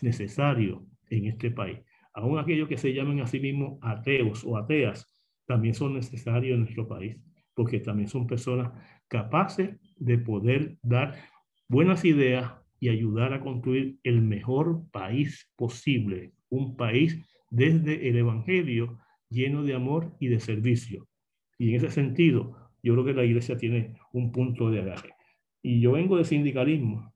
[0.01, 1.79] necesarios en este país.
[2.13, 5.07] Aún aquellos que se llamen a sí mismos ateos o ateas,
[5.45, 7.17] también son necesarios en nuestro país,
[7.53, 8.71] porque también son personas
[9.07, 11.15] capaces de poder dar
[11.67, 18.99] buenas ideas y ayudar a construir el mejor país posible, un país desde el Evangelio
[19.29, 21.07] lleno de amor y de servicio.
[21.57, 25.13] Y en ese sentido, yo creo que la iglesia tiene un punto de agarre.
[25.61, 27.13] Y yo vengo de sindicalismo.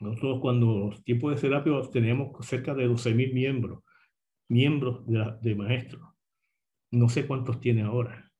[0.00, 3.82] Nosotros cuando los tiempos de terapia teníamos cerca de 12.000 miembros,
[4.50, 6.02] miembros de, de maestros.
[6.90, 8.30] No sé cuántos tiene ahora.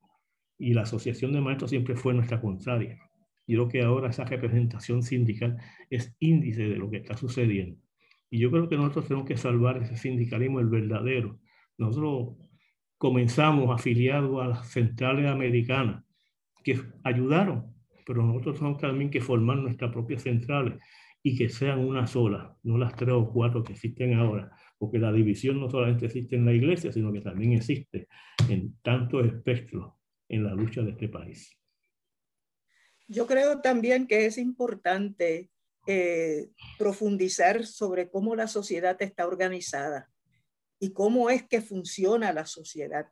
[0.59, 2.99] Y la asociación de maestros siempre fue nuestra contraria.
[3.47, 5.57] Yo creo que ahora esa representación sindical
[5.89, 7.81] es índice de lo que está sucediendo.
[8.29, 11.41] Y yo creo que nosotros tenemos que salvar ese sindicalismo, el verdadero.
[11.79, 12.37] Nosotros
[12.99, 16.05] comenzamos afiliados a las centrales americanas
[16.63, 17.71] que ayudaron
[18.11, 20.75] pero nosotros tenemos también que formar nuestras propias centrales
[21.23, 25.13] y que sean una sola, no las tres o cuatro que existen ahora, porque la
[25.13, 28.09] división no solamente existe en la iglesia, sino que también existe
[28.49, 29.95] en tantos espectros
[30.29, 31.57] en la lucha de este país.
[33.07, 35.51] Yo creo también que es importante
[35.87, 36.49] eh,
[36.79, 40.11] profundizar sobre cómo la sociedad está organizada
[40.79, 43.07] y cómo es que funciona la sociedad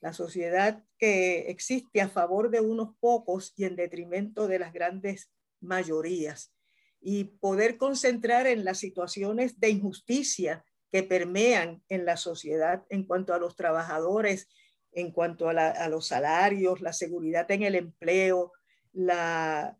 [0.00, 5.30] la sociedad que existe a favor de unos pocos y en detrimento de las grandes
[5.60, 6.52] mayorías,
[7.00, 13.34] y poder concentrar en las situaciones de injusticia que permean en la sociedad en cuanto
[13.34, 14.48] a los trabajadores,
[14.92, 18.52] en cuanto a, los salarios, la seguridad en el empleo,
[18.92, 19.76] la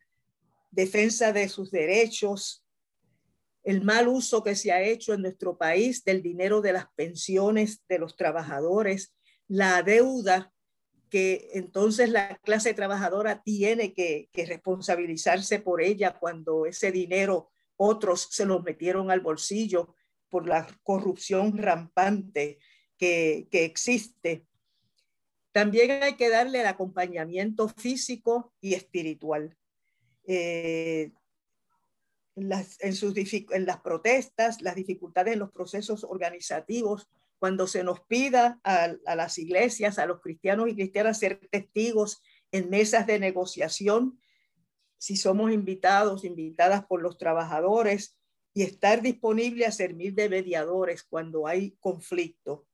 [0.71, 2.65] defensa de sus derechos,
[3.65, 7.83] el mal uso que se ha hecho en nuestro país del dinero de las pensiones
[7.89, 9.15] de los trabajadores,
[9.49, 10.53] la deuda
[11.09, 18.45] que entonces la clase trabajadora tiene que, responsabilizarse por ella cuando ese dinero otros se
[18.45, 19.95] lo metieron al bolsillo
[20.29, 22.59] por la corrupción rampante
[22.97, 24.47] que, existe.
[25.53, 29.57] También hay que darle el acompañamiento físico y espiritual.
[30.25, 31.13] Eh,
[32.37, 38.61] en, sus, en las protestas, las dificultades en los procesos organizativos, cuando se nos pida
[38.65, 42.21] a, las iglesias, a los cristianos y cristianas ser testigos
[42.51, 44.21] en mesas de negociación,
[44.99, 48.19] si somos invitados, invitadas por los trabajadores
[48.53, 52.67] y estar disponible a servir de mediadores cuando hay conflicto,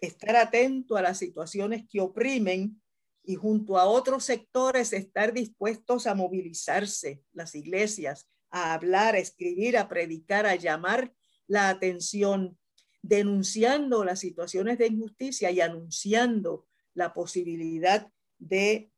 [0.00, 2.80] estar atento a las situaciones que oprimen
[3.24, 9.78] y junto a otros sectores estar dispuestos a movilizarse, las iglesias, a hablar, a escribir,
[9.78, 11.12] a predicar, a llamar
[11.46, 12.58] la atención
[13.02, 18.90] denunciando las situaciones de injusticia y anunciando la posibilidad de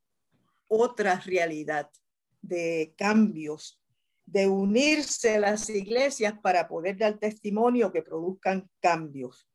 [0.68, 1.90] otra realidad,
[2.40, 3.80] de cambios,
[4.26, 9.48] de unirse las iglesias para poder dar testimonio que produzcan cambios.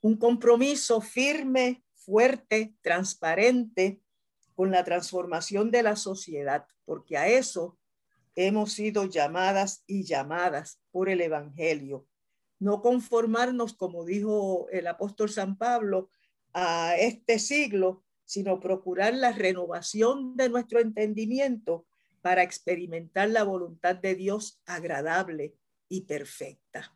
[0.00, 4.00] Un compromiso firme, fuerte, transparente
[4.54, 7.78] con la transformación de la sociedad, porque a eso
[8.36, 12.06] hemos sido llamadas y llamadas por el Evangelio
[12.64, 16.08] no conformarnos, como dijo el apóstol San Pablo,
[16.54, 21.86] a este siglo, sino procurar la renovación de nuestro entendimiento
[22.22, 25.54] para experimentar la voluntad de Dios agradable
[25.90, 26.90] y perfecta.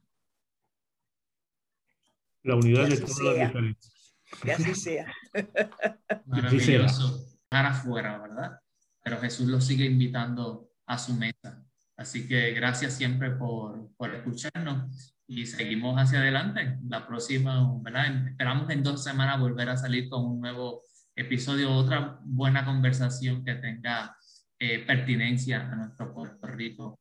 [2.44, 4.16] La unidad de todas las diferencias.
[4.42, 5.12] Que así sea.
[6.26, 7.26] Maravilloso.
[7.50, 8.58] Para afuera, ¿verdad?
[9.04, 11.62] Pero Jesús lo sigue invitando a su mesa.
[11.94, 16.78] Así que gracias siempre por, por escucharnos y seguimos hacia adelante.
[16.88, 18.28] La próxima, ¿verdad?
[18.28, 23.54] Esperamos en dos semanas volver a salir con un nuevo episodio, otra buena conversación que
[23.56, 24.16] tenga
[24.58, 26.98] eh, pertinencia a nuestro Puerto Rico.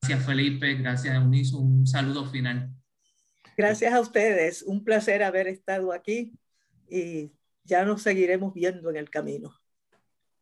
[0.00, 2.70] Gracias Felipe, gracias Eunice, un saludo final.
[3.56, 6.32] Gracias a ustedes, un placer haber estado aquí
[6.90, 7.30] y
[7.62, 9.54] ya nos seguiremos viendo en el camino.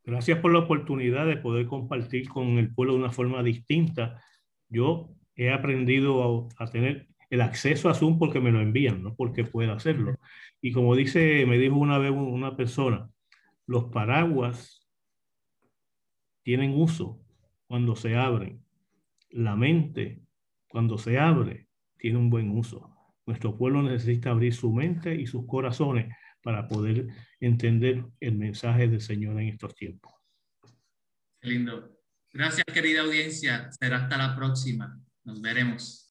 [0.05, 4.23] Gracias por la oportunidad de poder compartir con el pueblo de una forma distinta.
[4.69, 9.15] Yo he aprendido a, a tener el acceso a Zoom porque me lo envían, no
[9.15, 10.19] porque pueda hacerlo.
[10.61, 13.09] Y como dice, me dijo una vez una persona,
[13.67, 14.87] los paraguas
[16.43, 17.25] tienen uso
[17.67, 18.65] cuando se abren.
[19.31, 20.23] La mente,
[20.69, 22.97] cuando se abre, tiene un buen uso.
[23.27, 26.13] Nuestro pueblo necesita abrir su mente y sus corazones
[26.43, 27.07] para poder
[27.39, 30.13] entender el mensaje del Señor en estos tiempos.
[31.43, 31.97] Lindo.
[32.33, 33.71] Gracias, querida audiencia.
[33.73, 35.01] Será hasta la próxima.
[35.25, 35.99] Nos veremos.